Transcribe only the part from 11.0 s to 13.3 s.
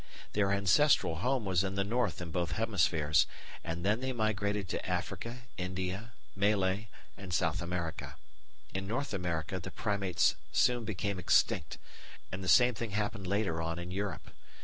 extinct, and the same thing happened